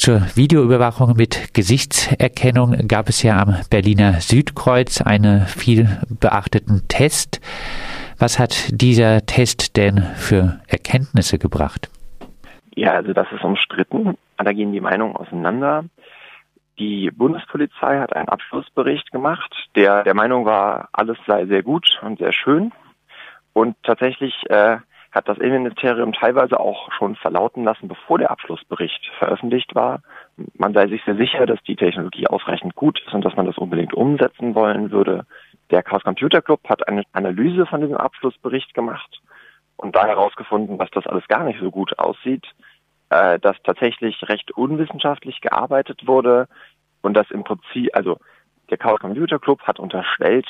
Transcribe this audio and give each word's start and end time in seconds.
Zur 0.00 0.22
Videoüberwachung 0.34 1.14
mit 1.14 1.52
Gesichtserkennung 1.52 2.88
gab 2.88 3.10
es 3.10 3.22
ja 3.22 3.38
am 3.38 3.56
Berliner 3.68 4.14
Südkreuz 4.14 5.02
einen 5.02 5.42
viel 5.42 6.00
beachteten 6.08 6.88
Test. 6.88 7.42
Was 8.18 8.38
hat 8.38 8.70
dieser 8.70 9.26
Test 9.26 9.76
denn 9.76 9.98
für 9.98 10.58
Erkenntnisse 10.68 11.38
gebracht? 11.38 11.90
Ja, 12.74 12.92
also 12.92 13.12
das 13.12 13.30
ist 13.30 13.44
umstritten. 13.44 14.16
Da 14.38 14.52
gehen 14.54 14.72
die 14.72 14.80
Meinungen 14.80 15.16
auseinander. 15.16 15.84
Die 16.78 17.10
Bundespolizei 17.10 17.98
hat 17.98 18.16
einen 18.16 18.30
Abschlussbericht 18.30 19.12
gemacht, 19.12 19.54
der 19.76 20.02
der 20.04 20.14
Meinung 20.14 20.46
war, 20.46 20.88
alles 20.92 21.18
sei 21.26 21.44
sehr 21.44 21.62
gut 21.62 22.00
und 22.00 22.20
sehr 22.20 22.32
schön. 22.32 22.72
Und 23.52 23.76
tatsächlich 23.82 24.32
äh, 24.48 24.78
hat 25.12 25.28
das 25.28 25.38
Innenministerium 25.38 26.12
teilweise 26.12 26.60
auch 26.60 26.92
schon 26.92 27.16
verlauten 27.16 27.64
lassen, 27.64 27.88
bevor 27.88 28.18
der 28.18 28.30
Abschlussbericht 28.30 29.10
veröffentlicht 29.18 29.74
war. 29.74 30.02
Man 30.56 30.72
sei 30.72 30.86
sich 30.86 31.02
sehr 31.04 31.16
sicher, 31.16 31.46
dass 31.46 31.60
die 31.64 31.76
Technologie 31.76 32.28
ausreichend 32.28 32.76
gut 32.76 33.00
ist 33.04 33.12
und 33.12 33.24
dass 33.24 33.34
man 33.34 33.46
das 33.46 33.58
unbedingt 33.58 33.92
umsetzen 33.92 34.54
wollen 34.54 34.92
würde. 34.92 35.26
Der 35.70 35.82
Chaos 35.82 36.04
Computer 36.04 36.42
Club 36.42 36.60
hat 36.68 36.86
eine 36.86 37.02
Analyse 37.12 37.66
von 37.66 37.80
diesem 37.80 37.96
Abschlussbericht 37.96 38.72
gemacht 38.74 39.20
und 39.76 39.96
da 39.96 40.06
herausgefunden, 40.06 40.78
dass 40.78 40.90
das 40.90 41.06
alles 41.06 41.26
gar 41.26 41.44
nicht 41.44 41.58
so 41.60 41.70
gut 41.70 41.98
aussieht, 41.98 42.46
äh, 43.08 43.38
dass 43.40 43.56
tatsächlich 43.64 44.22
recht 44.28 44.52
unwissenschaftlich 44.52 45.40
gearbeitet 45.40 46.06
wurde 46.06 46.48
und 47.02 47.14
dass 47.14 47.30
im 47.30 47.42
Prinzip, 47.42 47.90
also 47.94 48.18
der 48.70 48.78
Chaos 48.78 49.00
Computer 49.00 49.40
Club 49.40 49.60
hat 49.62 49.80
unterstellt, 49.80 50.46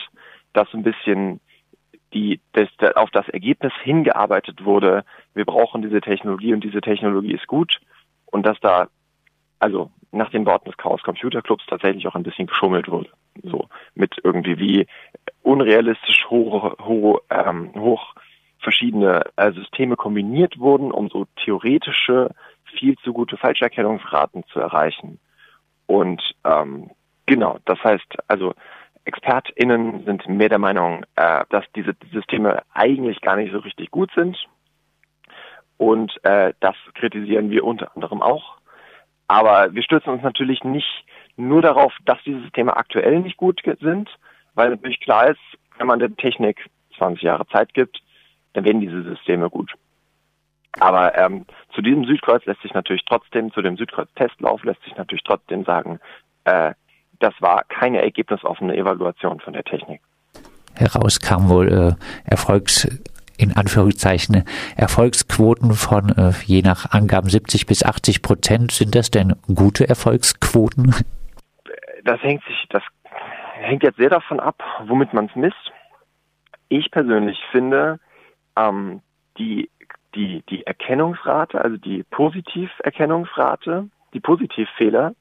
dass 0.53 0.69
ein 0.75 0.83
bisschen 0.83 1.41
die 2.13 2.41
das, 2.53 2.69
auf 2.97 3.11
das 3.11 3.29
Ergebnis 3.29 3.73
hingearbeitet 3.83 4.65
wurde, 4.65 5.05
wir 5.35 5.45
brauchen 5.45 5.83
diese 5.83 6.01
Technologie 6.01 6.53
und 6.53 6.65
diese 6.65 6.81
Technologie 6.81 7.33
ist 7.33 7.47
gut 7.47 7.81
und 8.27 8.47
dass 8.47 8.59
da 8.61 8.89
also 9.59 9.91
nach 10.13 10.31
den 10.31 10.47
Worten 10.47 10.67
des 10.67 10.77
Chaos 10.77 11.03
Computer 11.03 11.43
Clubs 11.43 11.65
tatsächlich 11.67 12.07
auch 12.07 12.15
ein 12.15 12.23
bisschen 12.23 12.47
geschummelt 12.47 12.89
wurde. 12.89 13.11
So 13.43 13.69
mit 13.95 14.17
irgendwie 14.25 14.59
wie 14.59 14.87
unrealistisch 15.43 16.27
hoch, 16.29 16.77
hoch, 16.81 17.21
ähm, 17.31 17.73
hoch 17.77 18.15
verschiedene 18.59 19.23
äh, 19.37 19.53
Systeme 19.53 19.97
kombiniert 19.97 20.59
wurden, 20.59 20.91
um 20.91 21.09
so 21.09 21.27
theoretische, 21.37 22.31
viel 22.65 22.97
zu 22.99 23.13
gute 23.13 23.37
Falscherkennungsraten 23.37 24.45
zu 24.53 24.61
erreichen. 24.61 25.19
Und 25.87 26.23
ähm, 26.45 26.91
genau, 27.27 27.59
das 27.65 27.83
heißt, 27.83 28.17
also 28.29 28.55
ExpertInnen 29.05 30.05
sind 30.05 30.29
mehr 30.29 30.49
der 30.49 30.59
Meinung, 30.59 31.05
äh, 31.17 31.45
dass 31.51 31.65
diese 31.75 31.95
Systeme 32.13 32.63
eigentlich 32.73 33.21
gar 33.21 33.37
nicht 33.37 33.53
so 33.53 33.59
richtig 33.59 33.91
gut 33.91 34.11
sind. 34.15 34.37
Und 35.79 36.13
äh, 36.25 36.53
das 36.61 36.75
kritisieren 36.95 37.51
wir 37.51 37.65
unter 37.65 37.95
anderem 37.95 38.21
auch. 38.21 38.59
Aber 39.29 39.75
wir 39.75 39.83
stürzen 39.83 40.13
uns 40.13 40.23
natürlich 40.23 40.65
nicht 40.65 41.05
nur 41.37 41.63
darauf, 41.63 41.95
dass 42.05 42.19
diese 42.25 42.41
Systeme 42.41 42.77
aktuell 42.77 43.21
nicht 43.21 43.37
gut 43.37 43.63
sind, 43.81 44.11
weil 44.55 44.71
natürlich 44.71 45.01
klar 45.01 45.31
ist, 45.31 45.41
wenn 45.79 45.87
man 45.87 45.99
der 45.99 46.15
Technik 46.17 46.67
20 46.99 47.23
Jahre 47.23 47.47
Zeit 47.49 47.73
gibt, 47.73 48.03
dann 48.53 48.65
werden 48.65 48.81
diese 48.81 49.03
Systeme 49.03 49.49
gut. 49.49 49.73
Aber 50.79 51.17
ähm, 51.17 51.47
zu 51.75 51.83
diesem 51.83 52.05
Südkreuz 52.05 52.45
lässt 52.45 52.63
sich 52.63 52.75
natürlich 52.75 53.05
trotzdem, 53.07 53.53
zu 53.53 53.63
dem 53.63 53.77
Südkreuz-Testlauf 53.77 54.63
lässt 54.65 54.83
sich 54.85 54.97
natürlich 54.97 55.25
trotzdem 55.25 55.65
sagen, 55.65 55.99
äh, 56.45 56.75
das 57.21 57.35
war 57.41 57.65
keine 57.69 58.03
ergebnisoffene 58.03 58.77
Evaluation 58.77 59.41
von 59.41 59.53
der 59.53 59.65
Technik. 59.65 60.01
Heraus 60.75 61.21
kam 61.21 61.49
wohl 61.49 61.69
äh, 61.69 62.31
Erfolgs 62.31 62.89
in 63.37 63.57
Anführungszeichen 63.57 64.45
Erfolgsquoten 64.77 65.73
von 65.73 66.11
äh, 66.11 66.33
je 66.45 66.61
nach 66.63 66.93
Angaben 66.93 67.31
70 67.31 67.67
bis 67.67 67.83
80 67.83 68.23
Prozent. 68.23 68.71
Sind 68.73 68.95
das 68.95 69.11
denn 69.11 69.35
gute 69.55 69.89
Erfolgsquoten? 69.89 70.95
Das 72.05 72.23
hängt 72.23 72.45
sich, 72.45 72.67
das 72.69 72.83
hängt 73.61 73.83
jetzt 73.83 73.97
sehr 73.97 74.11
davon 74.11 74.41
ab, 74.41 74.63
womit 74.87 75.15
man 75.15 75.27
es 75.27 75.37
misst. 75.37 75.73
Ich 76.69 76.91
persönlich 76.91 77.39
finde, 77.51 77.99
ähm, 78.57 79.01
die, 79.39 79.71
die, 80.15 80.43
die 80.49 80.67
Erkennungsrate, 80.67 81.63
also 81.63 81.77
die 81.77 82.03
Positiverkennungsrate, 82.11 83.89
die 84.13 84.21
Positivfehler, 84.21 85.15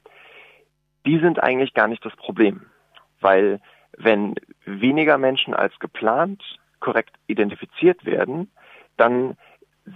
die 1.10 1.18
sind 1.18 1.42
eigentlich 1.42 1.74
gar 1.74 1.88
nicht 1.88 2.06
das 2.06 2.16
Problem. 2.16 2.68
Weil 3.20 3.60
wenn 3.98 4.36
weniger 4.66 5.18
Menschen 5.18 5.56
als 5.56 5.78
geplant 5.80 6.44
korrekt 6.80 7.16
identifiziert 7.26 8.06
werden, 8.06 8.52
dann 8.96 9.36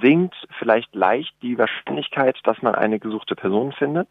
sinkt 0.02 0.36
vielleicht 0.58 0.96
leicht 0.96 1.36
die 1.44 1.56
Wahrscheinlichkeit, 1.60 2.40
dass 2.46 2.64
man 2.64 2.74
eine 2.74 2.98
gesuchte 2.98 3.36
Person 3.36 3.74
findet. 3.74 4.08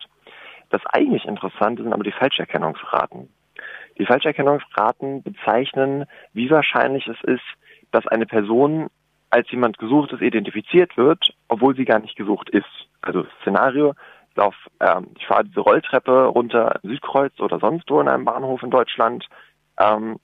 Das 0.70 0.86
eigentlich 0.86 1.24
Interessante 1.24 1.82
sind 1.82 1.92
aber 1.92 2.04
die 2.04 2.12
Falscherkennungsraten. 2.12 3.28
Die 3.98 4.06
Falscherkennungsraten 4.06 5.24
bezeichnen, 5.24 6.04
wie 6.32 6.50
wahrscheinlich 6.50 7.08
es 7.08 7.20
ist, 7.24 7.44
dass 7.91 8.06
eine 8.06 8.26
Person 8.26 8.91
als 9.28 9.50
jemand 9.50 9.78
Gesuchtes 9.78 10.20
identifiziert 10.20 10.96
wird, 10.96 11.34
obwohl 11.48 11.74
sie 11.74 11.84
gar 11.84 11.98
nicht 11.98 12.14
gesucht 12.14 12.48
ist. 12.50 12.86
Also 13.00 13.26
Szenario, 13.41 13.91
ich 13.91 14.22
lauf, 14.37 14.54
ähm, 14.81 15.09
ich 15.19 15.26
fahre 15.26 15.44
diese 15.44 15.60
Rolltreppe 15.60 16.26
runter 16.26 16.81
Südkreuz 16.82 17.38
oder 17.41 17.59
sonst 17.59 17.91
wo 17.91 18.00
in 18.00 18.09
einem 18.09 18.25
Bahnhof 18.25 18.62
in 18.62 18.70
Deutschland. 18.70 19.26
Ähm, 19.78 20.19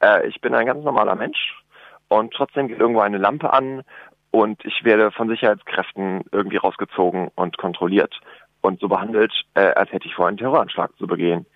äh, 0.00 0.26
ich 0.28 0.40
bin 0.40 0.54
ein 0.54 0.66
ganz 0.66 0.84
normaler 0.84 1.14
Mensch 1.14 1.62
und 2.08 2.32
trotzdem 2.32 2.68
geht 2.68 2.80
irgendwo 2.80 3.00
eine 3.00 3.18
Lampe 3.18 3.52
an 3.52 3.82
und 4.30 4.64
ich 4.64 4.84
werde 4.84 5.10
von 5.10 5.28
Sicherheitskräften 5.28 6.24
irgendwie 6.32 6.56
rausgezogen 6.56 7.30
und 7.34 7.58
kontrolliert 7.58 8.18
und 8.62 8.80
so 8.80 8.88
behandelt, 8.88 9.32
äh, 9.54 9.72
als 9.74 9.92
hätte 9.92 10.06
ich 10.06 10.14
vor, 10.14 10.28
einen 10.28 10.38
Terroranschlag 10.38 10.96
zu 10.96 11.06
begehen. 11.06 11.46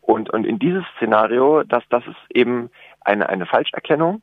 Und, 0.00 0.30
und 0.30 0.44
in 0.44 0.58
dieses 0.58 0.84
Szenario, 0.96 1.62
das, 1.62 1.84
das 1.88 2.04
ist 2.06 2.16
eben 2.34 2.70
eine, 3.00 3.28
eine 3.28 3.46
Falscherkennung. 3.46 4.22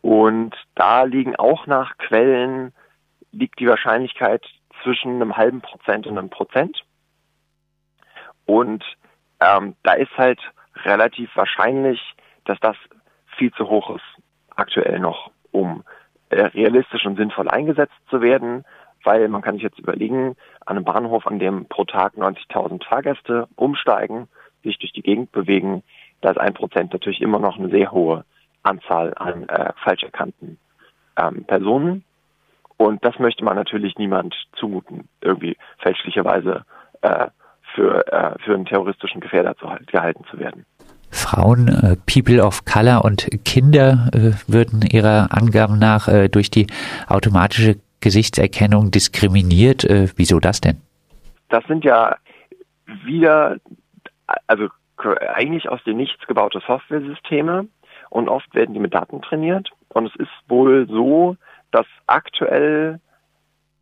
Und 0.00 0.56
da 0.74 1.04
liegen 1.04 1.36
auch 1.36 1.66
nach 1.66 1.96
Quellen, 1.98 2.72
liegt 3.30 3.60
die 3.60 3.68
Wahrscheinlichkeit 3.68 4.44
zwischen 4.82 5.16
einem 5.16 5.36
halben 5.36 5.60
Prozent 5.60 6.06
und 6.06 6.18
einem 6.18 6.30
Prozent. 6.30 6.84
Und 8.46 8.84
ähm, 9.40 9.76
da 9.82 9.94
ist 9.94 10.16
halt 10.16 10.40
relativ 10.84 11.30
wahrscheinlich, 11.36 12.00
dass 12.44 12.58
das 12.60 12.76
viel 13.36 13.52
zu 13.52 13.68
hoch 13.68 13.96
ist 13.96 14.22
aktuell 14.56 14.98
noch, 14.98 15.30
um 15.50 15.82
äh, 16.30 16.42
realistisch 16.42 17.06
und 17.06 17.16
sinnvoll 17.16 17.48
eingesetzt 17.48 17.94
zu 18.10 18.20
werden, 18.20 18.64
weil 19.04 19.28
man 19.28 19.42
kann 19.42 19.54
sich 19.54 19.62
jetzt 19.62 19.78
überlegen, 19.78 20.36
an 20.66 20.76
einem 20.76 20.84
Bahnhof, 20.84 21.26
an 21.26 21.38
dem 21.38 21.66
pro 21.66 21.84
Tag 21.84 22.14
90.000 22.14 22.84
Fahrgäste 22.84 23.48
umsteigen, 23.56 24.28
sich 24.62 24.78
durch 24.78 24.92
die 24.92 25.02
Gegend 25.02 25.32
bewegen, 25.32 25.82
da 26.20 26.30
ist 26.30 26.38
ein 26.38 26.54
Prozent 26.54 26.92
natürlich 26.92 27.20
immer 27.20 27.40
noch 27.40 27.58
eine 27.58 27.68
sehr 27.68 27.90
hohe 27.90 28.24
Anzahl 28.62 29.12
an 29.16 29.48
äh, 29.48 29.72
falsch 29.82 30.04
erkannten 30.04 30.58
ähm, 31.16 31.44
Personen. 31.44 32.04
Und 32.82 33.04
das 33.04 33.16
möchte 33.20 33.44
man 33.44 33.54
natürlich 33.54 33.96
niemand 33.96 34.34
zumuten, 34.58 35.08
irgendwie 35.20 35.56
fälschlicherweise 35.78 36.64
äh, 37.02 37.28
für, 37.76 38.04
äh, 38.12 38.34
für 38.44 38.54
einen 38.54 38.64
terroristischen 38.64 39.20
Gefährder 39.20 39.56
zu, 39.56 39.68
gehalten 39.86 40.24
zu 40.28 40.40
werden. 40.40 40.66
Frauen, 41.12 41.68
äh, 41.68 41.96
People 42.12 42.44
of 42.44 42.64
Color 42.64 43.04
und 43.04 43.28
Kinder 43.44 44.10
äh, 44.12 44.32
würden 44.48 44.82
ihrer 44.82 45.28
Angaben 45.30 45.78
nach 45.78 46.08
äh, 46.08 46.28
durch 46.28 46.50
die 46.50 46.66
automatische 47.06 47.76
Gesichtserkennung 48.00 48.90
diskriminiert. 48.90 49.84
Äh, 49.84 50.08
wieso 50.16 50.40
das 50.40 50.60
denn? 50.60 50.80
Das 51.50 51.64
sind 51.68 51.84
ja 51.84 52.16
wieder, 53.04 53.58
also 54.48 54.66
eigentlich 55.32 55.68
aus 55.68 55.84
dem 55.84 55.98
Nichts 55.98 56.26
gebaute 56.26 56.60
Softwaresysteme 56.66 57.68
und 58.10 58.28
oft 58.28 58.52
werden 58.56 58.74
die 58.74 58.80
mit 58.80 58.92
Daten 58.92 59.22
trainiert. 59.22 59.70
Und 59.90 60.06
es 60.06 60.16
ist 60.16 60.32
wohl 60.48 60.88
so, 60.88 61.36
dass 61.72 61.86
aktuell, 62.06 63.00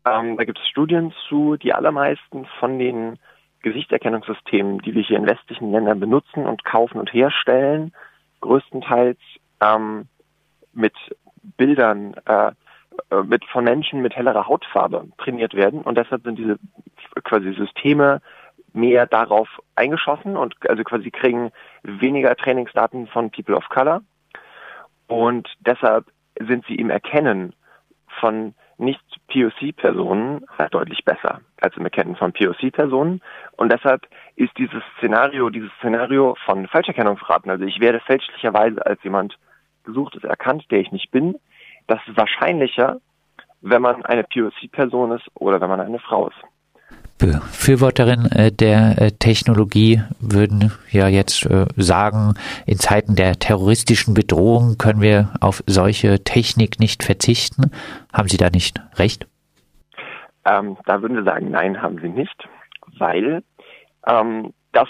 ähm, 0.05 0.37
da 0.37 0.43
gibt 0.43 0.59
es 0.59 0.67
Studien 0.67 1.13
zu, 1.27 1.57
die 1.57 1.73
allermeisten 1.73 2.45
von 2.59 2.79
den 2.79 3.19
Gesichtserkennungssystemen, 3.61 4.79
die 4.79 4.95
wir 4.95 5.03
hier 5.03 5.17
in 5.17 5.27
westlichen 5.27 5.71
Ländern 5.71 5.99
benutzen 5.99 6.47
und 6.47 6.65
kaufen 6.65 6.99
und 6.99 7.13
herstellen, 7.13 7.93
größtenteils 8.41 9.19
ähm, 9.61 10.07
mit 10.73 10.93
Bildern 11.57 12.15
äh, 12.25 12.51
äh, 13.09 13.23
mit 13.23 13.45
von 13.45 13.63
Menschen 13.63 14.01
mit 14.01 14.15
hellerer 14.15 14.47
Hautfarbe 14.47 15.07
trainiert 15.17 15.53
werden. 15.53 15.81
Und 15.81 15.97
deshalb 15.97 16.23
sind 16.23 16.37
diese 16.37 16.57
quasi 17.23 17.53
Systeme 17.53 18.21
mehr 18.73 19.05
darauf 19.05 19.47
eingeschossen 19.75 20.37
und 20.37 20.55
also 20.69 20.83
quasi 20.83 21.11
kriegen 21.11 21.51
weniger 21.83 22.35
Trainingsdaten 22.35 23.07
von 23.07 23.31
People 23.31 23.55
of 23.55 23.67
Color. 23.69 24.01
Und 25.07 25.49
deshalb 25.59 26.05
sind 26.39 26.65
sie 26.67 26.75
im 26.75 26.89
Erkennen 26.89 27.53
von 28.21 28.53
nicht-POC-Personen 28.77 30.45
halt 30.57 30.73
deutlich 30.73 31.03
besser 31.03 31.41
als 31.59 31.75
im 31.75 31.83
Erkennen 31.83 32.15
von 32.15 32.31
POC-Personen. 32.31 33.21
Und 33.57 33.71
deshalb 33.71 34.07
ist 34.35 34.57
dieses 34.57 34.81
Szenario, 34.97 35.49
dieses 35.49 35.71
Szenario 35.79 36.35
von 36.45 36.67
Falscherkennungsraten, 36.67 37.51
also 37.51 37.65
ich 37.65 37.81
werde 37.81 37.99
fälschlicherweise 37.99 38.85
als 38.85 39.03
jemand 39.03 39.37
gesuchtes 39.83 40.23
erkannt, 40.23 40.65
der 40.71 40.79
ich 40.79 40.91
nicht 40.91 41.11
bin, 41.11 41.35
das 41.87 41.99
ist 42.07 42.15
wahrscheinlicher, 42.15 42.97
wenn 43.61 43.81
man 43.81 44.05
eine 44.05 44.23
POC-Person 44.23 45.11
ist 45.11 45.27
oder 45.33 45.59
wenn 45.59 45.69
man 45.69 45.81
eine 45.81 45.99
Frau 45.99 46.29
ist. 46.29 46.41
Befürworterin 47.21 48.25
äh, 48.31 48.51
der 48.51 48.99
äh, 48.99 49.11
Technologie 49.11 50.01
würden 50.19 50.71
ja 50.89 51.07
jetzt 51.07 51.45
äh, 51.45 51.67
sagen, 51.77 52.33
in 52.65 52.79
Zeiten 52.79 53.15
der 53.15 53.37
terroristischen 53.37 54.15
Bedrohung 54.15 54.79
können 54.79 55.01
wir 55.01 55.29
auf 55.39 55.63
solche 55.67 56.23
Technik 56.23 56.79
nicht 56.79 57.03
verzichten. 57.03 57.69
Haben 58.11 58.27
Sie 58.27 58.37
da 58.37 58.49
nicht 58.49 58.81
recht? 58.95 59.27
Ähm, 60.45 60.77
da 60.87 61.03
würden 61.03 61.15
wir 61.15 61.23
sagen, 61.23 61.51
nein, 61.51 61.79
haben 61.79 61.99
Sie 62.01 62.09
nicht, 62.09 62.47
weil 62.97 63.43
ähm, 64.07 64.51
das 64.71 64.89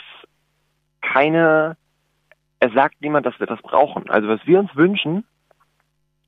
keine, 1.02 1.76
es 2.62 2.72
sagt 2.72 3.02
niemand, 3.02 3.26
dass 3.26 3.38
wir 3.42 3.48
das 3.48 3.62
brauchen. 3.62 4.10
Also 4.10 4.30
was 4.30 4.40
wir 4.46 4.58
uns 4.60 4.74
wünschen, 4.74 5.26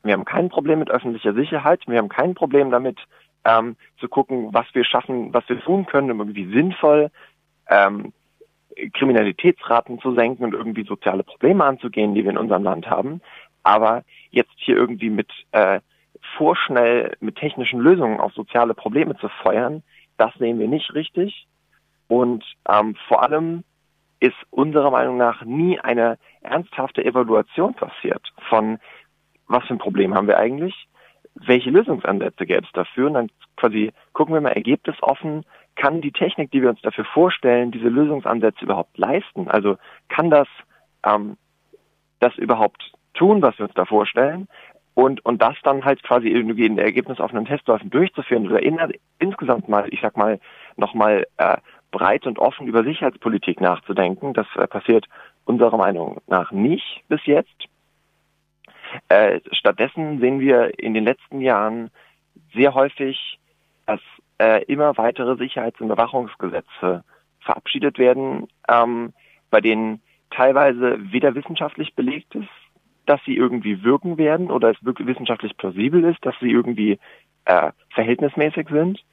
wir 0.04 0.12
haben 0.12 0.26
kein 0.26 0.50
Problem 0.50 0.80
mit 0.80 0.92
öffentlicher 0.92 1.34
Sicherheit, 1.34 1.80
wir 1.88 1.98
haben 1.98 2.10
kein 2.10 2.36
Problem 2.36 2.72
damit, 2.72 3.00
ähm, 3.46 3.76
zu 4.00 4.08
gucken, 4.08 4.54
was 4.54 4.66
wir 4.74 4.84
schaffen, 4.84 5.34
was 5.34 5.48
wir 5.48 5.60
tun 5.62 5.86
können, 5.86 6.12
um 6.12 6.20
irgendwie 6.20 6.52
sinnvoll 6.52 7.12
ähm, 7.70 8.14
Kriminalitätsraten 8.94 10.00
zu 10.00 10.16
senken 10.16 10.46
und 10.46 10.54
irgendwie 10.54 10.84
soziale 10.84 11.24
Probleme 11.24 11.64
anzugehen, 11.64 12.16
die 12.16 12.24
wir 12.24 12.32
in 12.32 12.38
unserem 12.38 12.64
Land 12.64 12.90
haben. 12.90 13.22
Aber 13.62 14.04
jetzt 14.32 14.54
hier 14.58 14.76
irgendwie 14.76 15.10
mit 15.10 15.30
äh, 15.52 15.80
vorschnell 16.38 17.16
mit 17.20 17.36
technischen 17.36 17.80
Lösungen 17.80 18.20
auf 18.20 18.34
soziale 18.34 18.74
Probleme 18.74 19.16
zu 19.18 19.30
feuern, 19.42 19.84
das 20.18 20.34
sehen 20.36 20.60
wir 20.60 20.68
nicht 20.68 20.94
richtig. 20.94 21.48
Und 22.08 22.44
ähm, 22.68 22.96
vor 23.08 23.24
allem 23.24 23.64
ist 24.20 24.36
unserer 24.52 24.90
Meinung 24.90 25.18
nach 25.18 25.44
nie 25.44 25.80
eine 25.80 26.18
ernsthafte 26.42 27.04
Evaluation 27.04 27.74
passiert 27.74 28.22
von 28.50 28.80
was 29.48 29.66
für 29.66 29.74
ein 29.74 29.80
Problem 29.80 30.16
haben 30.16 30.28
wir 30.28 30.38
eigentlich, 30.38 30.88
welche 31.36 31.70
Lösungsansätze 31.70 32.46
gäbe 32.46 32.66
es 32.66 32.72
dafür 32.74 33.08
und 33.08 33.14
dann 33.16 33.30
quasi 33.58 33.92
gucken 34.14 34.34
wir 34.34 34.42
mal 34.42 34.50
ergebnisoffen, 34.50 35.46
kann 35.76 36.02
die 36.02 36.12
Technik, 36.12 36.52
die 36.52 36.62
wir 36.62 36.70
uns 36.70 36.82
dafür 36.82 37.06
vorstellen, 37.06 37.72
diese 37.72 37.88
Lösungsansätze 37.88 38.66
überhaupt 38.66 38.98
leisten? 38.98 39.48
Also 39.50 39.78
kann 40.10 40.30
das 40.30 40.48
ähm, 41.04 41.38
das 42.20 42.36
überhaupt 42.38 42.92
tun, 43.14 43.42
was 43.42 43.58
wir 43.58 43.66
uns 43.66 43.76
da 43.76 43.86
vorstellen? 43.86 44.48
Und, 44.96 45.26
und 45.26 45.42
das 45.42 45.56
dann 45.64 45.84
halt 45.86 46.04
quasi 46.04 46.28
irgendwie 46.28 46.66
in 46.66 46.78
ergebnisoffenen 46.78 47.46
Testläufen 47.46 47.90
durchzuführen 47.90 48.48
oder 48.48 48.62
in, 48.62 48.80
insgesamt 49.20 49.68
mal, 49.68 49.88
ich 49.92 50.02
sag 50.02 50.16
mal, 50.18 50.40
nochmal 50.78 51.26
äh, 51.38 51.58
breit 51.92 52.28
und 52.28 52.38
offen 52.38 52.68
über 52.68 52.84
Sicherheitspolitik 52.84 53.60
nachzudenken. 53.60 54.34
Das 54.34 54.46
äh, 54.56 54.68
passiert 54.68 55.08
unserer 55.46 55.78
Meinung 55.78 56.22
nach 56.28 56.52
nicht 56.52 57.04
bis 57.08 57.26
jetzt. 57.26 57.56
Äh, 59.10 59.40
stattdessen 59.52 60.20
sehen 60.20 60.40
wir 60.40 60.78
in 60.80 60.94
den 60.94 61.04
letzten 61.04 61.42
Jahren 61.42 61.90
sehr 62.54 62.74
häufig, 62.74 63.40
dass 63.86 64.00
äh, 64.40 64.64
immer 64.66 64.98
weitere 64.98 65.36
Sicherheits- 65.38 65.80
und 65.82 65.88
Überwachungsgesetze 65.88 67.04
verabschiedet 67.40 67.98
werden, 67.98 68.48
ähm, 68.68 69.14
bei 69.50 69.62
denen 69.62 70.02
teilweise 70.32 70.98
weder 71.12 71.36
wissenschaftlich 71.36 71.94
belegt 71.96 72.34
ist, 72.36 72.50
dass 73.06 73.20
sie 73.26 73.36
irgendwie 73.36 73.84
wirken 73.84 74.18
werden 74.18 74.50
oder 74.50 74.72
es 74.72 74.84
wirklich 74.84 75.08
wissenschaftlich 75.08 75.58
plausibel 75.58 76.04
ist, 76.06 76.26
dass 76.26 76.36
sie 76.40 76.50
irgendwie 76.50 77.00
äh, 77.46 77.72
verhältnismäßig 77.90 78.70
sind 78.70 79.04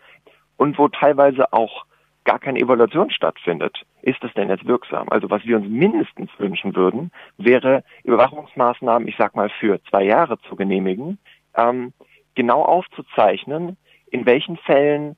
und 0.56 0.79
wo 0.79 0.88
teilweise 0.88 1.53
auch 1.53 1.85
gar 2.31 2.38
keine 2.38 2.61
Evaluation 2.61 3.11
stattfindet, 3.11 3.85
ist 4.03 4.23
es 4.23 4.32
denn 4.35 4.50
jetzt 4.50 4.65
wirksam? 4.65 5.09
Also 5.09 5.29
was 5.31 5.44
wir 5.44 5.56
uns 5.56 5.69
mindestens 5.69 6.31
wünschen 6.38 6.77
würden, 6.77 7.11
wäre 7.38 7.82
Überwachungsmaßnahmen, 8.05 9.09
ich 9.09 9.17
sag 9.19 9.35
mal, 9.35 9.50
für 9.59 9.82
zwei 9.91 10.05
Jahre 10.05 10.38
zu 10.43 10.55
genehmigen, 10.55 11.19
ähm, 11.56 11.93
genau 12.37 12.62
aufzuzeichnen, 12.62 13.77
in 14.12 14.27
welchen 14.27 14.56
Fällen 14.59 15.17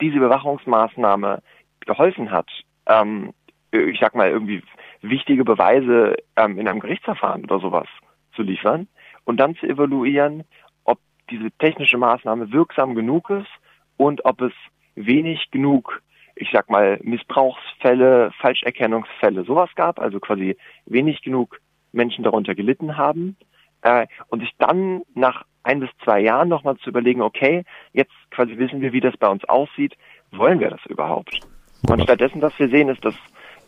diese 0.00 0.16
Überwachungsmaßnahme 0.16 1.40
geholfen 1.86 2.32
hat, 2.32 2.48
ähm, 2.86 3.32
ich 3.70 4.00
sag 4.00 4.16
mal, 4.16 4.28
irgendwie 4.28 4.64
wichtige 5.02 5.44
Beweise 5.44 6.16
ähm, 6.34 6.58
in 6.58 6.66
einem 6.66 6.80
Gerichtsverfahren 6.80 7.44
oder 7.44 7.60
sowas 7.60 7.86
zu 8.34 8.42
liefern 8.42 8.88
und 9.22 9.36
dann 9.36 9.54
zu 9.54 9.68
evaluieren, 9.68 10.42
ob 10.82 10.98
diese 11.30 11.52
technische 11.52 11.96
Maßnahme 11.96 12.50
wirksam 12.50 12.96
genug 12.96 13.30
ist 13.30 13.50
und 13.96 14.24
ob 14.24 14.40
es 14.40 14.52
wenig 14.96 15.52
genug 15.52 16.02
ich 16.40 16.48
sag 16.52 16.70
mal, 16.70 16.98
Missbrauchsfälle, 17.02 18.32
Falscherkennungsfälle, 18.40 19.44
sowas 19.44 19.70
gab, 19.76 20.00
also 20.00 20.20
quasi 20.20 20.56
wenig 20.86 21.22
genug 21.22 21.60
Menschen 21.92 22.24
darunter 22.24 22.54
gelitten 22.54 22.96
haben. 22.96 23.36
Äh, 23.82 24.06
und 24.28 24.40
sich 24.40 24.52
dann 24.58 25.02
nach 25.14 25.44
ein 25.62 25.80
bis 25.80 25.90
zwei 26.04 26.20
Jahren 26.20 26.48
nochmal 26.48 26.76
zu 26.78 26.90
überlegen, 26.90 27.22
okay, 27.22 27.64
jetzt 27.92 28.12
quasi 28.30 28.56
wissen 28.58 28.80
wir, 28.80 28.92
wie 28.92 29.00
das 29.00 29.16
bei 29.16 29.28
uns 29.28 29.44
aussieht, 29.44 29.96
wollen 30.32 30.60
wir 30.60 30.70
das 30.70 30.84
überhaupt? 30.86 31.40
Und 31.88 32.02
stattdessen, 32.02 32.42
was 32.42 32.58
wir 32.58 32.68
sehen, 32.68 32.88
ist, 32.88 33.04
dass 33.04 33.14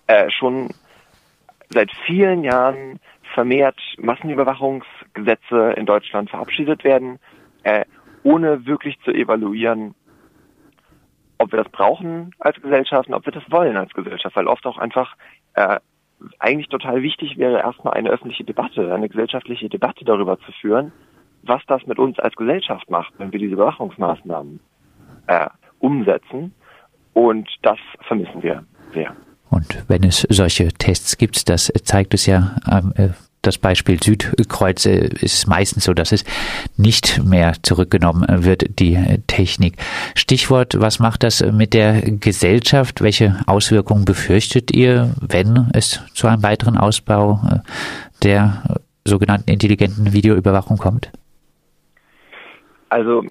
äh, 0.07 0.31
schon 0.31 0.71
seit 1.71 1.91
vielen 2.07 2.45
Jahren 2.45 3.01
vermehrt 3.35 3.79
Massenüberwachungsgesetze 3.99 5.75
in 5.77 5.87
Deutschland 5.87 6.31
verabschiedet 6.31 6.85
werden, 6.85 7.19
äh, 7.63 7.85
ohne 8.23 8.67
wirklich 8.67 8.99
zu 9.01 9.11
evaluieren, 9.11 9.95
ob 11.39 11.53
wir 11.53 11.63
das 11.63 11.73
brauchen 11.73 12.35
als 12.39 12.61
Gesellschaft 12.61 13.09
und 13.09 13.15
ob 13.15 13.27
wir 13.27 13.33
das 13.33 13.51
wollen 13.51 13.77
als 13.77 13.93
Gesellschaft, 13.93 14.37
weil 14.37 14.47
oft 14.47 14.65
auch 14.67 14.79
einfach 14.79 15.17
äh, 15.55 15.81
eigentlich 16.39 16.69
total 16.69 17.03
wichtig 17.03 17.37
wäre, 17.37 17.59
erstmal 17.59 17.95
eine 17.95 18.11
öffentliche 18.11 18.45
Debatte, 18.45 18.95
eine 18.95 19.09
gesellschaftliche 19.09 19.69
Debatte 19.69 20.05
darüber 20.05 20.39
zu 20.41 20.53
führen, 20.61 20.93
was 21.43 21.61
das 21.67 21.87
mit 21.87 21.99
uns 21.99 22.19
als 22.19 22.37
Gesellschaft 22.37 22.89
macht, 22.91 23.13
wenn 23.19 23.33
wir 23.33 23.39
diese 23.39 23.55
Überwachungsmaßnahmen 23.55 24.61
äh, 25.27 25.49
umsetzen. 25.81 26.55
Und 27.13 27.49
das 27.63 27.79
vermissen 28.07 28.43
wir 28.43 28.65
sehr. 28.95 29.15
Und 29.51 29.85
wenn 29.89 30.03
es 30.05 30.27
solche 30.31 30.69
Tests 30.69 31.19
gibt, 31.19 31.49
das 31.49 31.71
zeigt 31.85 32.15
es 32.15 32.27
ja 32.27 32.57
äh, 32.97 33.09
das 33.43 33.59
Beispiel 33.59 34.03
Südkreuz 34.03 34.87
äh, 34.87 35.09
ist 35.21 35.47
meistens 35.47 35.85
so, 35.85 35.93
dass 35.93 36.13
es 36.13 36.25
nicht 36.77 37.23
mehr 37.25 37.55
zurückgenommen 37.63 38.25
wird, 38.45 38.79
die 38.79 38.97
Technik. 39.27 39.75
Stichwort, 40.15 40.81
was 40.81 41.01
macht 41.01 41.25
das 41.25 41.45
mit 41.53 41.75
der 41.75 42.03
Gesellschaft? 42.03 43.03
Welche 43.03 43.41
Auswirkungen 43.47 44.05
befürchtet 44.05 44.75
ihr, 44.75 45.15
wenn 45.21 45.71
es 45.75 46.01
zu 46.15 46.29
einem 46.29 46.43
weiteren 46.43 46.79
Ausbau 46.79 47.41
äh, 47.51 47.59
der 48.23 48.63
sogenannten 49.05 49.51
intelligenten 49.51 50.13
Videoüberwachung 50.13 50.79
kommt? 50.79 51.11
Also 52.89 53.25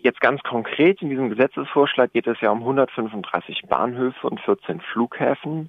jetzt 0.00 0.20
ganz 0.20 0.40
konkret 0.42 1.02
in 1.02 1.10
diesem 1.10 1.28
Gesetzesvorschlag 1.28 2.12
geht 2.12 2.26
es 2.26 2.40
ja 2.40 2.50
um 2.50 2.60
135 2.60 3.64
Bahnhöfe 3.68 4.26
und 4.26 4.40
14 4.40 4.80
Flughäfen. 4.80 5.68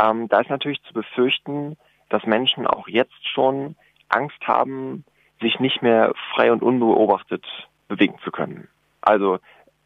Ähm, 0.00 0.28
da 0.28 0.40
ist 0.40 0.50
natürlich 0.50 0.82
zu 0.82 0.92
befürchten, 0.92 1.76
dass 2.14 2.24
Menschen 2.26 2.64
auch 2.68 2.86
jetzt 2.86 3.28
schon 3.28 3.74
Angst 4.08 4.38
haben, 4.46 5.04
sich 5.40 5.58
nicht 5.58 5.82
mehr 5.82 6.12
frei 6.32 6.52
und 6.52 6.62
unbeobachtet 6.62 7.44
bewegen 7.88 8.14
zu 8.22 8.30
können. 8.30 8.68
Also 9.00 9.40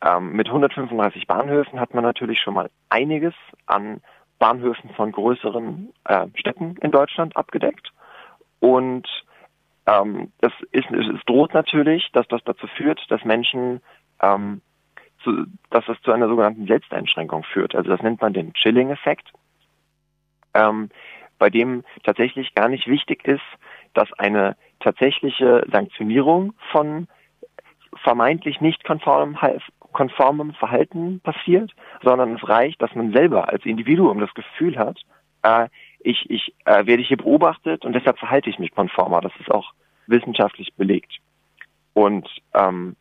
ähm, 0.05 0.33
mit 0.33 0.47
135 0.47 1.27
Bahnhöfen 1.27 1.81
hat 1.81 1.95
man 1.95 2.05
natürlich 2.05 2.39
schon 2.39 2.53
mal 2.53 2.71
einiges 2.91 3.33
an 3.65 4.03
Bahnhöfen 4.39 4.91
von 4.91 5.11
größeren 5.11 5.89
äh, 6.05 6.27
Städten 6.35 6.77
in 6.83 6.91
Deutschland 6.91 7.35
abgedeckt. 7.35 7.93
Und 8.61 9.09
ähm, 9.87 10.31
das 10.43 10.53
ist, 10.71 10.91
es 10.91 11.25
droht 11.25 11.55
natürlich, 11.55 12.11
dass 12.13 12.29
das 12.29 12.43
dazu 12.45 12.67
führt, 12.67 13.01
dass 13.09 13.25
Menschen, 13.25 13.81
ähm, 14.21 14.61
zu, 15.25 15.47
dass 15.71 15.87
das 15.87 15.97
zu 16.03 16.13
einer 16.13 16.29
sogenannten 16.29 16.67
Selbsteinschränkung 16.67 17.43
führt. 17.43 17.75
Also 17.75 17.89
das 17.89 18.03
nennt 18.03 18.21
man 18.21 18.35
den 18.35 18.53
Chilling-Effekt. 18.53 19.33
Ähm, 20.53 20.91
bei 21.38 21.50
dem 21.50 21.85
tatsächlich 22.04 22.54
gar 22.54 22.68
nicht 22.68 22.87
wichtig 22.87 23.26
ist, 23.26 23.42
dass 23.95 24.12
eine 24.14 24.57
tatsächliche 24.80 25.64
Sanktionierung 25.71 26.54
von 26.73 27.09
vermeintlich 28.02 28.61
nicht 28.61 28.85
konformem, 28.85 29.37
konformem 29.92 30.52
Verhalten 30.54 31.21
passiert, 31.21 31.73
sondern 32.02 32.35
es 32.35 32.49
reicht, 32.49 32.80
dass 32.83 32.95
man 32.95 33.12
selber 33.12 33.49
als 33.49 33.64
Individuum 33.64 34.21
das 34.21 34.33
Gefühl 34.35 34.78
hat, 34.78 34.99
äh, 35.42 35.68
ich, 36.00 36.30
ich 36.30 36.54
äh, 36.64 36.87
werde 36.87 37.02
hier 37.02 37.16
beobachtet 37.16 37.85
und 37.85 37.92
deshalb 37.92 38.18
verhalte 38.18 38.50
ich 38.50 38.59
mich 38.59 38.71
konformer. 38.71 39.21
Das 39.21 39.33
ist 39.40 39.50
auch 39.50 39.73
wissenschaftlich 40.07 40.75
belegt. 40.75 41.18
Und 41.92 42.28
ähm, 42.54 42.97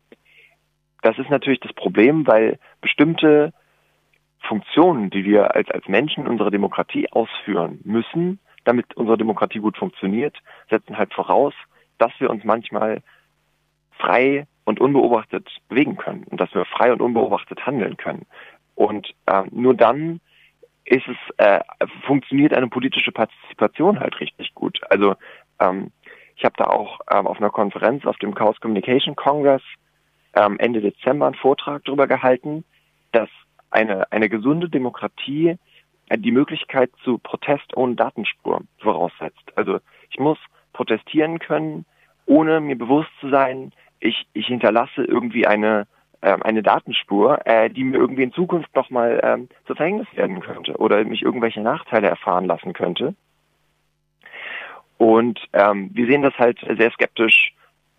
das 1.02 1.18
ist 1.18 1.30
natürlich 1.30 1.60
das 1.60 1.72
Problem, 1.72 2.26
weil 2.26 2.58
bestimmte 2.80 3.52
Funktionen, 4.48 5.10
die 5.10 5.24
wir 5.24 5.54
als, 5.54 5.70
als 5.70 5.86
Menschen 5.88 6.26
unserer 6.26 6.50
Demokratie 6.50 7.10
ausführen 7.12 7.80
müssen, 7.84 8.40
damit 8.64 8.96
unsere 8.96 9.18
Demokratie 9.18 9.60
gut 9.60 9.76
funktioniert, 9.76 10.36
setzen 10.70 10.96
halt 10.96 11.12
voraus, 11.12 11.54
dass 11.98 12.12
wir 12.18 12.30
uns 12.30 12.44
manchmal 12.44 13.02
frei 13.98 14.46
und 14.64 14.80
unbeobachtet 14.80 15.48
bewegen 15.68 15.96
können 15.96 16.24
und 16.24 16.40
dass 16.40 16.54
wir 16.54 16.64
frei 16.64 16.92
und 16.92 17.00
unbeobachtet 17.00 17.64
handeln 17.66 17.96
können. 17.96 18.26
Und 18.74 19.14
äh, 19.26 19.42
nur 19.50 19.74
dann 19.74 20.20
ist 20.84 21.06
es, 21.06 21.16
äh, 21.36 21.60
funktioniert 22.06 22.54
eine 22.54 22.68
politische 22.68 23.12
Partizipation 23.12 24.00
halt 24.00 24.18
richtig 24.20 24.54
gut. 24.54 24.80
Also 24.88 25.16
ähm, 25.60 25.90
ich 26.36 26.44
habe 26.44 26.54
da 26.56 26.64
auch 26.64 27.00
ähm, 27.10 27.26
auf 27.26 27.38
einer 27.38 27.50
Konferenz 27.50 28.06
auf 28.06 28.16
dem 28.18 28.34
Chaos 28.34 28.60
Communication 28.60 29.16
Congress 29.16 29.62
ähm, 30.34 30.58
Ende 30.58 30.80
Dezember 30.80 31.26
einen 31.26 31.34
Vortrag 31.34 31.84
darüber 31.84 32.06
gehalten, 32.06 32.64
dass 33.12 33.28
eine, 33.70 34.10
eine 34.12 34.28
gesunde 34.28 34.68
Demokratie 34.68 35.56
äh, 36.08 36.18
die 36.18 36.32
Möglichkeit 36.32 36.90
zu 37.04 37.18
Protest 37.18 37.76
ohne 37.76 37.94
Datenspur 37.94 38.62
voraussetzt. 38.78 39.52
Also 39.56 39.78
ich 40.10 40.18
muss 40.18 40.38
protestieren 40.72 41.38
können, 41.38 41.84
ohne 42.26 42.60
mir 42.60 42.76
bewusst 42.76 43.10
zu 43.20 43.30
sein, 43.30 43.72
ich, 44.00 44.26
ich 44.32 44.46
hinterlasse 44.46 45.02
irgendwie 45.04 45.46
eine, 45.46 45.86
ähm, 46.22 46.42
eine 46.42 46.62
Datenspur, 46.62 47.44
äh, 47.46 47.68
die 47.70 47.84
mir 47.84 47.98
irgendwie 47.98 48.22
in 48.22 48.32
Zukunft 48.32 48.74
nochmal 48.74 49.20
ähm, 49.22 49.48
zu 49.66 49.74
Verhängnis 49.74 50.06
werden 50.14 50.40
könnte 50.40 50.76
oder 50.76 51.02
mich 51.04 51.22
irgendwelche 51.22 51.60
Nachteile 51.60 52.08
erfahren 52.08 52.46
lassen 52.46 52.72
könnte. 52.72 53.14
Und 54.98 55.40
ähm, 55.52 55.90
wir 55.94 56.06
sehen 56.06 56.22
das 56.22 56.34
halt 56.38 56.58
sehr 56.60 56.90
skeptisch, 56.90 57.52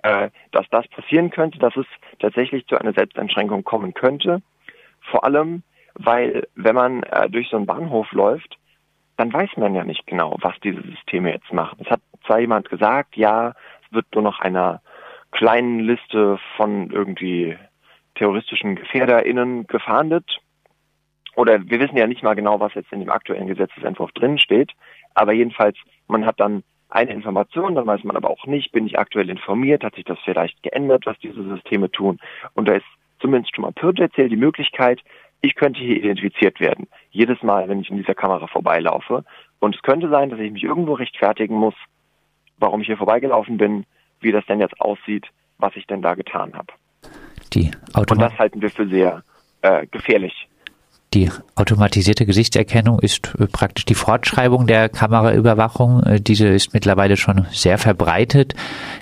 äh, 0.03 0.29
dass 0.51 0.67
das 0.69 0.87
passieren 0.89 1.29
könnte, 1.29 1.59
dass 1.59 1.75
es 1.75 1.85
tatsächlich 2.19 2.67
zu 2.67 2.77
einer 2.77 2.93
Selbsteinschränkung 2.93 3.63
kommen 3.63 3.93
könnte. 3.93 4.41
Vor 5.11 5.23
allem, 5.23 5.63
weil 5.95 6.47
wenn 6.55 6.75
man 6.75 7.03
äh, 7.03 7.29
durch 7.29 7.49
so 7.49 7.57
einen 7.57 7.65
Bahnhof 7.65 8.11
läuft, 8.11 8.57
dann 9.17 9.33
weiß 9.33 9.57
man 9.57 9.75
ja 9.75 9.83
nicht 9.83 10.07
genau, 10.07 10.37
was 10.41 10.55
diese 10.63 10.81
Systeme 10.81 11.33
jetzt 11.33 11.51
machen. 11.51 11.77
Es 11.83 11.89
hat 11.89 12.01
zwar 12.25 12.39
jemand 12.39 12.69
gesagt, 12.69 13.17
ja, 13.17 13.49
es 13.83 13.91
wird 13.91 14.05
nur 14.13 14.23
noch 14.23 14.39
einer 14.39 14.81
kleinen 15.31 15.79
Liste 15.79 16.39
von 16.55 16.89
irgendwie 16.89 17.57
terroristischen 18.15 18.75
GefährderInnen 18.75 19.67
gefahndet. 19.67 20.39
Oder 21.35 21.61
wir 21.69 21.79
wissen 21.79 21.97
ja 21.97 22.07
nicht 22.07 22.23
mal 22.23 22.33
genau, 22.33 22.59
was 22.59 22.73
jetzt 22.73 22.91
in 22.91 22.99
dem 22.99 23.09
aktuellen 23.09 23.47
Gesetzesentwurf 23.47 24.11
drin 24.13 24.37
steht. 24.37 24.71
Aber 25.13 25.33
jedenfalls, 25.33 25.77
man 26.07 26.25
hat 26.25 26.39
dann 26.39 26.63
eine 26.89 27.13
Information, 27.13 27.75
dann 27.75 27.85
weiß 27.85 28.03
man 28.03 28.15
aber 28.15 28.29
auch 28.29 28.45
nicht, 28.45 28.71
bin 28.71 28.87
ich 28.87 28.97
aktuell 28.97 29.29
informiert, 29.29 29.83
hat 29.83 29.95
sich 29.95 30.05
das 30.05 30.17
vielleicht 30.23 30.61
geändert, 30.63 31.05
was 31.05 31.19
diese 31.19 31.43
Systeme 31.43 31.91
tun. 31.91 32.19
Und 32.53 32.67
da 32.67 32.73
ist 32.73 32.85
zumindest 33.19 33.55
schon 33.55 33.63
mal 33.63 33.71
potenziell 33.71 34.29
die 34.29 34.35
Möglichkeit, 34.35 35.01
ich 35.41 35.55
könnte 35.55 35.79
hier 35.79 35.97
identifiziert 35.97 36.59
werden. 36.59 36.87
Jedes 37.11 37.41
Mal, 37.43 37.69
wenn 37.69 37.79
ich 37.79 37.89
in 37.89 37.97
dieser 37.97 38.15
Kamera 38.15 38.47
vorbeilaufe. 38.47 39.23
Und 39.59 39.75
es 39.75 39.81
könnte 39.81 40.09
sein, 40.09 40.29
dass 40.29 40.39
ich 40.39 40.51
mich 40.51 40.63
irgendwo 40.63 40.93
rechtfertigen 40.93 41.55
muss, 41.55 41.75
warum 42.57 42.81
ich 42.81 42.87
hier 42.87 42.97
vorbeigelaufen 42.97 43.57
bin, 43.57 43.85
wie 44.19 44.31
das 44.31 44.45
denn 44.45 44.59
jetzt 44.59 44.79
aussieht, 44.81 45.27
was 45.57 45.75
ich 45.75 45.87
denn 45.87 46.01
da 46.01 46.15
getan 46.15 46.53
habe. 46.53 46.73
Die 47.53 47.71
Und 47.95 48.21
das 48.21 48.37
halten 48.37 48.61
wir 48.61 48.69
für 48.69 48.87
sehr 48.87 49.23
äh, 49.61 49.87
gefährlich. 49.87 50.47
Die 51.15 51.31
automatisierte 51.55 52.27
Gesichtserkennung 52.27 52.99
ist 52.99 53.33
äh, 53.39 53.47
praktisch 53.47 53.85
die 53.85 53.95
Fortschreibung 53.95 54.67
der 54.67 54.89
Kameraüberwachung. 54.89 56.03
Äh, 56.03 56.21
diese 56.21 56.47
ist 56.47 56.75
mittlerweile 56.75 57.17
schon 57.17 57.47
sehr 57.49 57.79
verbreitet. 57.79 58.53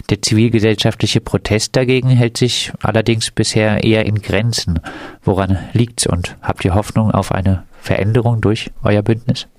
Der 0.09 0.21
zivilgesellschaftliche 0.21 1.19
Protest 1.19 1.75
dagegen 1.75 2.09
hält 2.09 2.37
sich 2.37 2.71
allerdings 2.81 3.31
bisher 3.31 3.83
eher 3.83 4.05
in 4.05 4.21
Grenzen. 4.21 4.79
Woran 5.23 5.57
liegt's 5.73 6.07
und 6.07 6.37
habt 6.41 6.63
ihr 6.63 6.75
Hoffnung 6.75 7.11
auf 7.11 7.33
eine 7.33 7.65
Veränderung 7.81 8.39
durch 8.39 8.71
euer 8.85 9.01
Bündnis? 9.01 9.49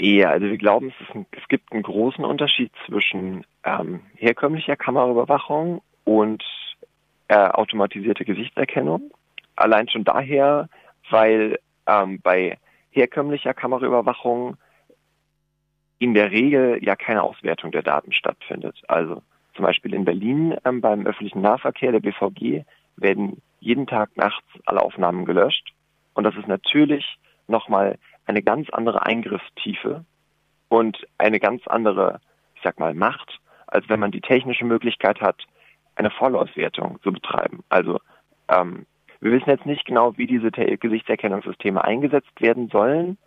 Ja, 0.00 0.30
also 0.30 0.46
wir 0.46 0.58
glauben, 0.58 0.92
es, 1.00 1.14
ein, 1.14 1.26
es 1.30 1.46
gibt 1.48 1.72
einen 1.72 1.84
großen 1.84 2.24
Unterschied 2.24 2.72
zwischen 2.86 3.44
ähm, 3.64 4.00
herkömmlicher 4.16 4.74
Kameraüberwachung 4.74 5.82
und 6.02 6.42
äh, 7.28 7.36
automatisierte 7.36 8.24
Gesichtserkennung. 8.24 9.12
Allein 9.54 9.88
schon 9.88 10.04
daher, 10.04 10.68
weil 11.10 11.58
ähm, 11.86 12.20
bei 12.22 12.58
herkömmlicher 12.90 13.54
Kameraüberwachung 13.54 14.56
in 15.98 16.14
der 16.14 16.30
Regel 16.30 16.82
ja 16.82 16.96
keine 16.96 17.22
Auswertung 17.22 17.72
der 17.72 17.82
Daten 17.82 18.12
stattfindet. 18.12 18.82
Also 18.88 19.22
zum 19.54 19.64
Beispiel 19.64 19.94
in 19.94 20.04
Berlin 20.04 20.56
ähm, 20.64 20.80
beim 20.80 21.06
öffentlichen 21.06 21.42
Nahverkehr 21.42 21.92
der 21.92 22.00
BVG 22.00 22.64
werden 22.96 23.42
jeden 23.60 23.86
Tag 23.86 24.16
nachts 24.16 24.46
alle 24.64 24.80
Aufnahmen 24.80 25.24
gelöscht. 25.24 25.72
Und 26.14 26.24
das 26.24 26.34
ist 26.36 26.48
natürlich 26.48 27.18
nochmal 27.46 27.98
eine 28.26 28.42
ganz 28.42 28.70
andere 28.70 29.04
Eingriffstiefe 29.04 30.04
und 30.68 31.06
eine 31.18 31.40
ganz 31.40 31.66
andere, 31.66 32.20
ich 32.54 32.62
sag 32.62 32.78
mal, 32.78 32.94
Macht, 32.94 33.40
als 33.66 33.88
wenn 33.88 34.00
man 34.00 34.12
die 34.12 34.20
technische 34.20 34.64
Möglichkeit 34.64 35.20
hat, 35.20 35.44
eine 35.96 36.10
Vollauswertung 36.10 37.00
zu 37.02 37.12
betreiben. 37.12 37.62
Also 37.68 38.00
ähm, 38.48 38.86
wir 39.20 39.32
wissen 39.32 39.50
jetzt 39.50 39.66
nicht 39.66 39.84
genau, 39.84 40.16
wie 40.16 40.26
diese 40.26 40.50
Gesichtserkennungssysteme 40.50 41.82
eingesetzt 41.82 42.40
werden 42.40 42.68
sollen. 42.68 43.18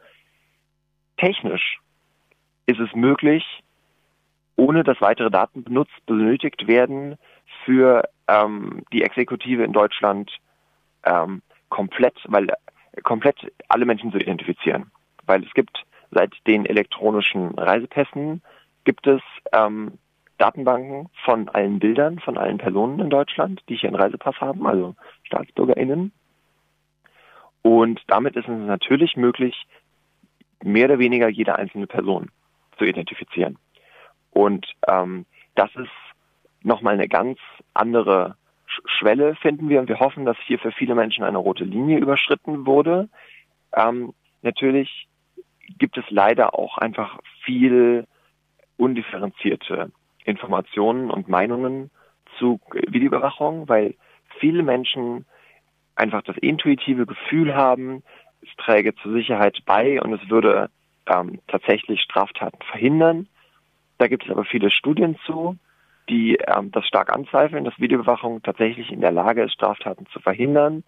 Technisch 1.17 1.79
ist 2.65 2.79
es 2.79 2.93
möglich, 2.95 3.43
ohne 4.55 4.83
dass 4.83 5.01
weitere 5.01 5.29
Daten 5.29 5.63
benutzt, 5.63 6.05
benötigt 6.05 6.67
werden, 6.67 7.17
für 7.65 8.03
ähm, 8.27 8.83
die 8.91 9.03
Exekutive 9.03 9.63
in 9.63 9.73
Deutschland 9.73 10.31
ähm, 11.03 11.41
komplett, 11.69 12.17
weil 12.27 12.47
komplett 13.03 13.51
alle 13.67 13.85
Menschen 13.85 14.11
zu 14.11 14.17
identifizieren. 14.17 14.91
Weil 15.25 15.43
es 15.43 15.53
gibt 15.53 15.83
seit 16.11 16.33
den 16.47 16.65
elektronischen 16.65 17.49
Reisepässen 17.57 18.41
gibt 18.83 19.07
es 19.07 19.21
ähm, 19.53 19.97
Datenbanken 20.43 21.07
von 21.23 21.47
allen 21.47 21.79
Bildern, 21.79 22.19
von 22.19 22.37
allen 22.37 22.57
Personen 22.57 22.99
in 22.99 23.09
Deutschland, 23.09 23.61
die 23.69 23.77
hier 23.77 23.87
einen 23.87 23.95
Reisepass 23.95 24.41
haben, 24.41 24.67
also 24.67 24.93
StaatsbürgerInnen. 25.23 26.11
Und 27.61 28.01
damit 28.07 28.35
ist 28.35 28.49
es 28.49 28.57
natürlich 28.67 29.15
möglich, 29.15 29.55
mehr 30.61 30.83
oder 30.89 30.99
weniger 30.99 31.29
jede 31.29 31.55
einzelne 31.55 31.87
Person 31.87 32.29
zu 32.77 32.83
identifizieren. 32.83 33.57
Und 34.31 34.67
ähm, 34.85 35.25
das 35.55 35.73
ist 35.75 35.87
nochmal 36.61 36.95
eine 36.95 37.07
ganz 37.07 37.39
andere 37.73 38.35
Schwelle, 38.65 39.35
finden 39.35 39.69
wir. 39.69 39.79
Und 39.79 39.87
wir 39.87 40.01
hoffen, 40.01 40.25
dass 40.25 40.35
hier 40.45 40.59
für 40.59 40.73
viele 40.73 40.93
Menschen 40.93 41.23
eine 41.23 41.37
rote 41.37 41.63
Linie 41.63 41.99
überschritten 41.99 42.65
wurde. 42.65 43.07
Ähm, 43.73 44.13
natürlich 44.41 45.07
gibt 45.77 45.97
es 45.97 46.03
leider 46.09 46.53
auch 46.59 46.77
einfach 46.79 47.17
viel 47.45 48.07
undifferenzierte 48.75 49.89
Informationen 50.25 51.09
und 51.09 51.27
Meinungen 51.27 51.91
zu 52.37 52.59
Videoüberwachung, 52.87 53.67
weil 53.69 53.95
viele 54.39 54.63
Menschen 54.63 55.25
einfach 55.95 56.23
das 56.23 56.37
intuitive 56.37 57.05
Gefühl 57.05 57.55
haben, 57.55 58.03
es 58.41 58.49
träge 58.57 58.95
zur 58.95 59.13
Sicherheit 59.13 59.59
bei 59.65 60.01
und 60.01 60.13
es 60.13 60.29
würde 60.29 60.69
ähm, 61.05 61.39
tatsächlich 61.47 62.01
Straftaten 62.01 62.59
verhindern. 62.63 63.27
Da 63.97 64.07
gibt 64.07 64.25
es 64.25 64.31
aber 64.31 64.43
viele 64.43 64.71
Studien 64.71 65.17
zu, 65.25 65.57
die 66.09 66.35
ähm, 66.35 66.71
das 66.71 66.85
stark 66.87 67.13
anzweifeln, 67.13 67.63
dass 67.63 67.79
Videoüberwachung 67.79 68.41
tatsächlich 68.43 68.91
in 68.91 69.01
der 69.01 69.11
Lage 69.11 69.43
ist, 69.43 69.53
Straftaten 69.53 70.05
zu 70.07 70.19
verhindern. 70.19 70.83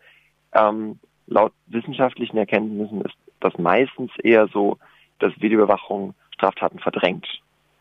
Ähm, 0.53 0.99
laut 1.27 1.53
wissenschaftlichen 1.67 2.37
Erkenntnissen 2.37 3.01
ist 3.01 3.15
das 3.39 3.57
meistens 3.57 4.11
eher 4.17 4.47
so, 4.47 4.77
dass 5.19 5.39
Videoüberwachung 5.39 6.13
Straftaten 6.33 6.79
verdrängt. 6.79 7.27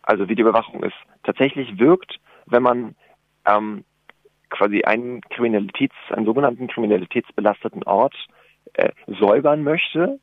Also 0.04 0.28
Videoüberwachung 0.28 0.82
ist 0.82 0.96
tatsächlich 1.22 1.78
wirkt, 1.78 2.20
wenn 2.46 2.62
man 2.62 2.94
ähm, 3.46 3.84
quasi 4.50 4.84
einen 4.84 5.20
Kriminalitäts, 5.22 5.94
einen 6.10 6.26
sogenannten 6.26 6.68
kriminalitätsbelasteten 6.68 7.82
Ort 7.84 8.14
äh, 8.74 8.90
säubern 9.06 9.62
möchte 9.62 10.20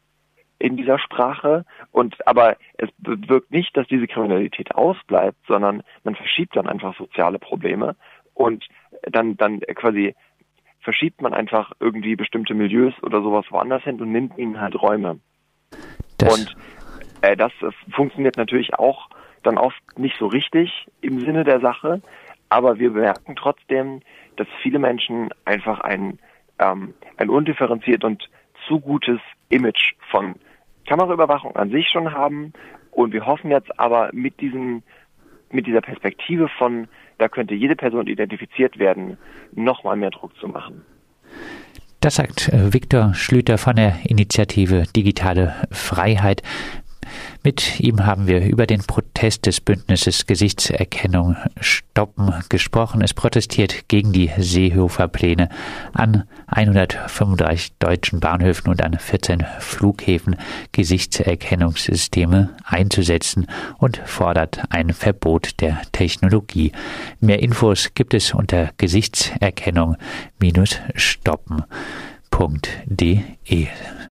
in 0.59 0.77
dieser 0.77 0.99
Sprache 0.99 1.65
und 1.91 2.15
aber 2.27 2.55
es 2.77 2.89
bewirkt 2.99 3.51
nicht, 3.51 3.75
dass 3.75 3.87
diese 3.87 4.07
Kriminalität 4.07 4.75
ausbleibt, 4.75 5.39
sondern 5.47 5.83
man 6.03 6.15
verschiebt 6.15 6.55
dann 6.55 6.67
einfach 6.67 6.95
soziale 6.97 7.39
Probleme 7.39 7.95
und 8.35 8.67
dann 9.03 9.35
dann 9.37 9.59
quasi 9.61 10.15
verschiebt 10.81 11.21
man 11.21 11.33
einfach 11.33 11.71
irgendwie 11.79 12.15
bestimmte 12.15 12.53
Milieus 12.53 12.93
oder 13.01 13.21
sowas 13.21 13.45
woanders 13.49 13.83
hin 13.83 13.99
und 14.01 14.11
nimmt 14.11 14.37
ihnen 14.37 14.61
halt 14.61 14.79
Räume. 14.79 15.19
Das 16.17 16.33
und 16.33 16.55
äh, 17.21 17.35
das, 17.35 17.51
das 17.59 17.73
funktioniert 17.91 18.37
natürlich 18.37 18.73
auch 18.75 19.09
dann 19.43 19.57
oft 19.57 19.81
nicht 19.97 20.15
so 20.19 20.27
richtig 20.27 20.87
im 21.01 21.19
Sinne 21.21 21.43
der 21.43 21.59
Sache, 21.59 22.01
aber 22.49 22.79
wir 22.79 22.91
merken 22.91 23.35
trotzdem, 23.35 24.01
dass 24.35 24.47
viele 24.61 24.79
Menschen 24.79 25.29
einfach 25.45 25.79
ein, 25.79 26.19
ähm, 26.59 26.93
ein 27.17 27.29
undifferenziert 27.29 28.03
und 28.03 28.29
zu 28.67 28.79
gutes 28.79 29.19
Image 29.49 29.93
von 30.09 30.35
Kameraüberwachung 30.87 31.55
an 31.55 31.71
sich 31.71 31.89
schon 31.89 32.11
haben 32.11 32.53
und 32.91 33.13
wir 33.13 33.25
hoffen 33.25 33.51
jetzt 33.51 33.79
aber 33.79 34.09
mit 34.13 34.39
diesem 34.41 34.83
mit 35.53 35.67
dieser 35.67 35.81
Perspektive 35.81 36.47
von, 36.57 36.87
da 37.17 37.27
könnte 37.27 37.53
jede 37.53 37.75
Person 37.75 38.07
identifiziert 38.07 38.79
werden, 38.79 39.17
nochmal 39.53 39.97
mehr 39.97 40.11
Druck 40.11 40.35
zu 40.37 40.47
machen. 40.47 40.85
Das 41.99 42.15
sagt 42.15 42.49
äh, 42.49 42.73
Viktor 42.73 43.13
Schlüter 43.13 43.59
von 43.59 43.75
der 43.75 43.93
Initiative 44.05 44.85
Digitale 44.95 45.53
Freiheit. 45.71 46.41
Mit 47.43 47.79
ihm 47.79 48.05
haben 48.05 48.27
wir 48.27 48.45
über 48.45 48.67
den 48.67 48.83
Protest 48.83 49.47
des 49.47 49.61
Bündnisses 49.61 50.27
Gesichtserkennung 50.27 51.37
stoppen 51.59 52.31
gesprochen. 52.49 53.01
Es 53.01 53.15
protestiert 53.15 53.87
gegen 53.87 54.13
die 54.13 54.29
Seehofer-Pläne 54.37 55.49
an 55.93 56.25
135 56.45 57.71
deutschen 57.79 58.19
Bahnhöfen 58.19 58.69
und 58.69 58.83
an 58.83 58.99
14 58.99 59.43
Flughäfen 59.59 60.35
Gesichtserkennungssysteme 60.71 62.51
einzusetzen 62.63 63.47
und 63.79 63.99
fordert 64.05 64.61
ein 64.69 64.93
Verbot 64.93 65.59
der 65.61 65.81
Technologie. 65.91 66.73
Mehr 67.21 67.41
Infos 67.41 67.95
gibt 67.95 68.13
es 68.13 68.35
unter 68.35 68.69
Gesichtserkennung-stoppen 68.77 71.63
www.ftf.de 72.41 73.67